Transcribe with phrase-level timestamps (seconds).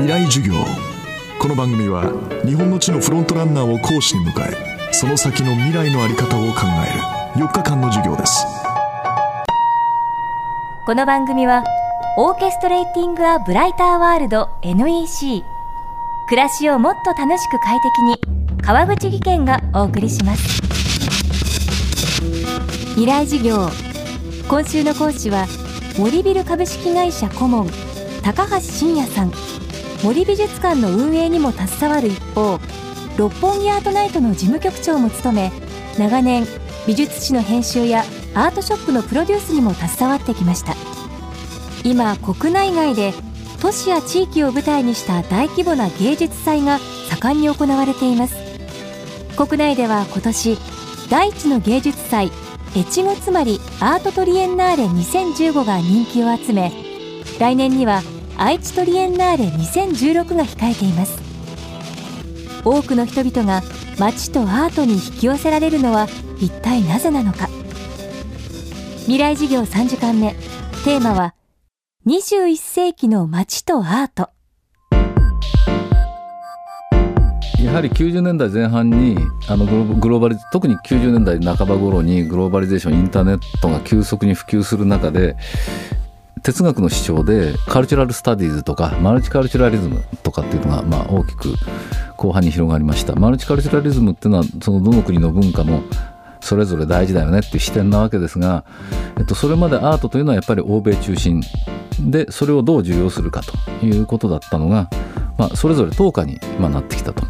[0.00, 0.54] 未来授業。
[1.38, 2.10] この番組は
[2.46, 4.92] 日本の地のフロントランナーを講師に迎え。
[4.94, 8.46] その先の未来の在り方を考える4日間の授業です。
[10.86, 11.64] この番組は
[12.16, 15.44] オーケストレーティング・ア・ブライター・ワールド NEC
[16.30, 18.18] 暮らしをもっと楽しく快適に
[18.62, 20.62] 川口義賢がお送りします。
[22.94, 23.68] 未来授業。
[24.48, 25.46] 今週の講師は
[25.98, 27.68] 森ビル株式会社顧問
[28.22, 29.49] 高橋真也さん。
[30.02, 32.58] 森美術館の運営にも携わる一方
[33.18, 35.52] 六本木アートナイトの事務局長も務め
[35.98, 36.46] 長年
[36.86, 40.74] 美術史の編集やアートショップのプロデュースにも携わってきました。
[41.84, 43.12] 今国内外で
[43.60, 46.78] 都市や地域を舞台にした大規模な芸術祭が
[47.10, 48.36] 盛んに行われています。
[49.36, 50.58] 国内では今年
[51.10, 52.30] 第一の芸術祭
[52.76, 56.72] 越後つまりアートトリエンナーレ2015が人気を集め
[57.38, 58.02] 来年には
[58.42, 61.20] 愛知トリエンナーレ2016が控えています。
[62.64, 63.62] 多くの人々が
[63.98, 67.50] 街とアートに引き寄せられるのは一体なぜなのか。
[69.00, 70.32] 未来事業3時間目。
[70.86, 71.34] テーマは
[72.06, 74.30] 21世紀の街とアート。
[77.62, 85.36] やはり90年代前半にあのグローバリ特に90年代半ば頃にグローバリゼーションインターネットが急速に普及する中で
[86.42, 91.54] 哲学の主張でカルチュラル・スタディーズとかマルチカルチュラリズムとかっていうのがまあ大きく
[92.16, 95.82] 後半に広がりましたマルチカルチュラリズムっていうのはそのどの国の文化も
[96.40, 98.64] それぞれ大事だよねっていう視点なわけですが、
[99.18, 101.42] えっと、それまでアートというのはやっぱり欧米中心
[102.00, 104.88] でそれをどう受容するかということだったのが、
[105.36, 107.22] まあ、それぞれ等価になってきたと。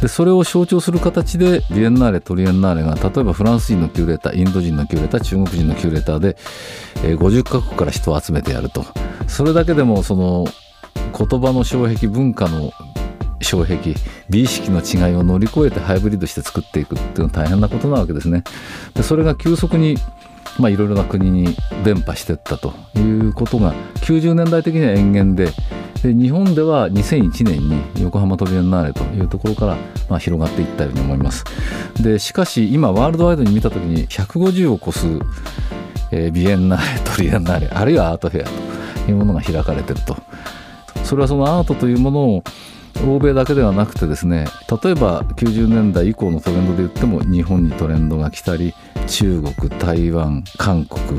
[0.00, 6.36] でそれを象徴する形でビエンナーレトリエンナーレが例えばフランス人のキューレーターインド人のキューレーター中国人のキューレーターで、
[7.04, 8.84] えー、50カ国から人を集めてやると
[9.28, 10.46] それだけでもその
[11.16, 12.72] 言葉の障壁文化の
[13.42, 13.94] 障壁
[14.28, 18.42] 美意識の違いを乗り越えてハイブリッドして作っていくっていうのは大変なことなわけですね。
[18.94, 19.96] でそれが急速に
[20.58, 25.50] まあ、いろいろな国に伝播していったということが90年代的には延々で
[26.04, 29.76] で日本では2001年に横浜トリエンナーレというところから、
[30.10, 31.44] まあ、広がっていったように思います。
[31.98, 35.06] でしかし今ワールドワイドに見た時に150を超す、
[36.12, 38.44] えー、ビエンナーレトリエンナーレあるいはアートフェア
[39.06, 40.14] というものが開かれてると。
[41.04, 42.44] それはそのアートというものを
[43.06, 44.46] 欧米だけではなくてですね
[44.82, 48.74] 例えば90年代以降のトレンドで言っても日本にトレンドが来たり
[49.06, 51.18] 中国台湾韓国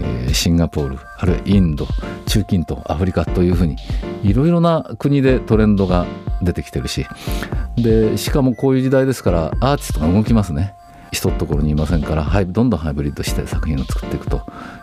[0.00, 1.86] え、シンガポールあるいはインド
[2.26, 3.76] 中近東アフリカというふうに
[4.22, 6.06] いろいろな国でトレンドが
[6.42, 7.06] 出てきてるし
[7.76, 10.74] でしかもこういう時代ですからアーティストが動きますね。
[11.12, 14.42] 一ところにいませんから、どんどんハイブリッドして作品を作っていくと。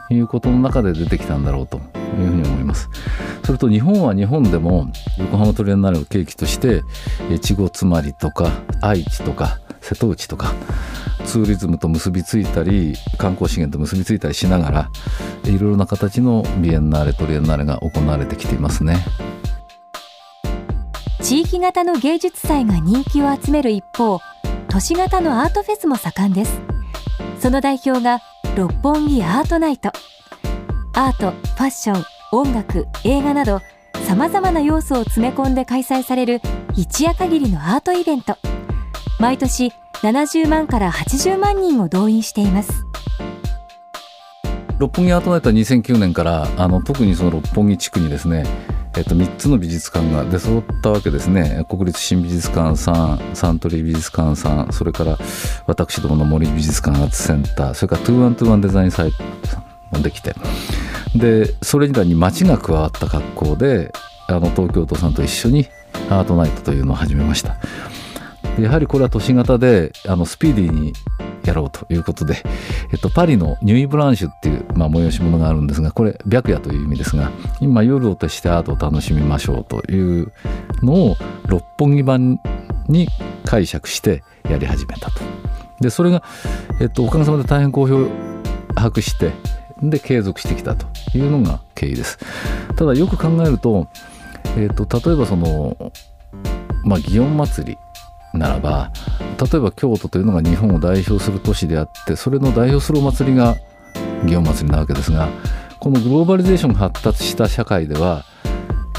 [0.09, 2.89] いうことの中で出てきたんだろうというふうに思います。
[3.43, 4.87] それと日本は日本でも
[5.17, 6.83] 横浜トリエンナーレを契機として
[7.31, 8.51] 越後妻有とか
[8.81, 10.53] 愛知とか瀬戸内とか
[11.25, 14.89] ツーリズムと結びついたり観光資源と結びついたりしながら
[15.43, 18.97] いろいろな形のビエンナーレトリエンナーレが行われてきていますね。
[21.21, 24.19] 地域型の芸術祭が人気を集める一方
[24.67, 26.59] 都市型のアートフェスも盛んです。
[27.39, 28.19] その代表が
[28.55, 29.91] 六本木アートナイト。
[30.93, 33.61] アートファッション音楽映画など
[34.07, 36.41] さまざまな要素を詰め込んで開催される
[36.75, 38.37] 一夜限りのアートイベント。
[39.23, 42.85] 毎年70万から80万人を動員しています。
[44.77, 48.43] 六本木アートナイトは2009年からあの特にその六本木地区にですね
[48.97, 51.65] えっと、3つの美術館が出揃ったわけですね。
[51.69, 55.17] 国立新美術館さんサントリー美術館さんそれから
[55.67, 60.35] 私どもの森美術館アーツセンターそれからトゥーワントゥーワンデザインサイトもできて。
[61.15, 63.93] でそれ以外に街が加わった格好で
[64.27, 65.67] あの東京都さんと一緒に
[66.09, 67.55] アートナイトというのを始めました。
[68.59, 70.93] やはりこれは都市型であのスピーディーに
[71.43, 72.37] やろうということで、
[72.93, 80.31] えっと、パリのニューイブランシュっていう、まあ、催し物があるんですがこれ白夜という意味ですが今夜を徹してアートを楽しみましょうという
[80.81, 81.17] のを
[81.47, 82.39] 六本木版
[82.87, 83.07] に
[83.45, 85.21] 解釈してやり始めたと。
[85.81, 86.23] でそれが、
[86.79, 88.07] えっと、おかげさまで大変好評
[88.75, 89.31] 博して
[89.81, 90.87] で継続してきたと
[91.17, 92.19] いうのが経緯です。
[92.75, 93.87] ただよく考えると、
[94.57, 95.91] えっと、例えばその、
[96.85, 97.77] まあ、祇園祭り
[98.33, 98.91] ならば
[99.39, 103.55] 例えば京都というのが日本を代表する都市であってそれの代表するお祭りが
[104.25, 105.29] 祇園祭なわけですが
[105.79, 108.23] このグローバリゼーションが発達した社会では、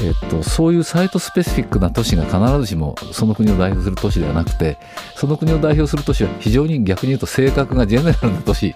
[0.03, 4.77] えっと、そういうサイトスペシフィックな都市が必ずしもその国を代表する都市ではなくて
[5.15, 8.75] その国を代表する都市は非常に逆に言うと性格がジェネラルな都市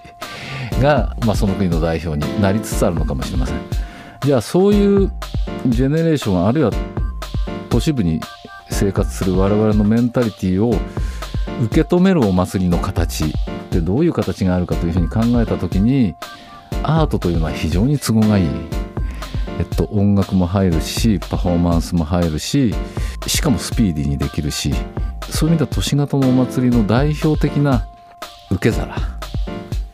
[0.82, 3.60] が、まあ、その国の代表になりつつあるのかもしれません。
[4.22, 5.10] じゃあそういう
[5.66, 6.70] ジェネレーションあるいは
[7.70, 8.20] 都市部に
[8.70, 10.74] 生活する我々のメンタリティーを
[11.64, 13.30] 受け止めるお祭りの形っ
[13.70, 16.14] てどういう形があるかというふうに考えた時に
[16.82, 18.46] アートというのは非常に都合がいい。
[19.58, 22.74] えっと、音楽も入るしパフォーマンスも入るし
[23.26, 24.72] しかもスピーディーにできるし
[25.28, 27.86] そういう意味では都市型のお祭りの代表的な
[28.50, 28.96] 受け皿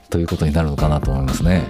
[0.08, 1.64] ということになるのかなと思いますね。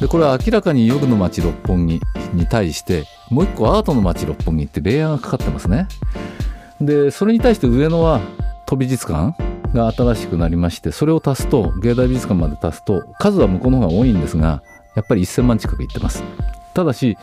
[0.00, 2.00] でこれは明らかに夜の街六本木
[2.34, 5.86] に対してもう一個アートの街六本木ってレイヤーがかかってますね。
[6.80, 8.20] でそれに対して上野は
[8.66, 9.36] 都美術館
[9.74, 14.62] が新しくなりましてそれを足すと芸大美術館まで足すと数は向こうの方が多いんですが
[14.94, 16.22] やっぱり1000万近くいってます。
[16.74, 17.18] ただし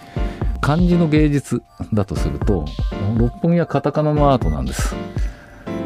[0.61, 1.61] 漢字の芸術
[1.93, 2.65] だとすると
[3.17, 4.95] 六本木はカタカナのアートなんです。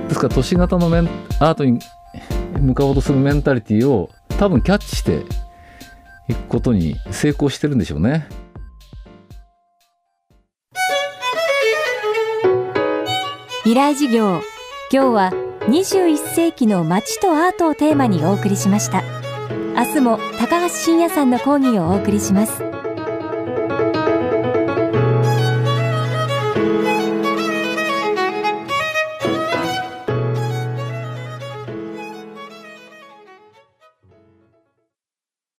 [0.07, 1.80] ですから都市型のメンアートに
[2.60, 5.24] 向かおうとするメンタリティを多分キャッチして
[6.27, 8.27] いくことに成功してるんでしょうね。
[13.69, 14.42] 未来事業。
[14.92, 15.31] 今日は
[15.68, 19.04] 21世紀の街とアートをテーマにお送りしました。
[19.75, 22.63] 明日も高橋真也さんの講義をお送りします。